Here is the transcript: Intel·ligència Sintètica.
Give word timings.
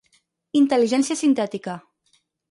Intel·ligència 0.61 1.17
Sintètica. 1.19 1.75